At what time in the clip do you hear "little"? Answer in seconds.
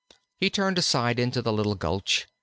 1.53-1.75